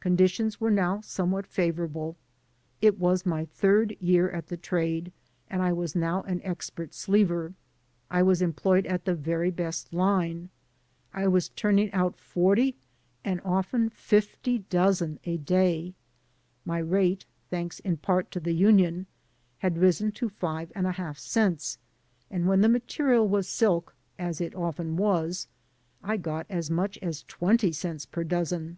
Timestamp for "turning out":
11.48-12.18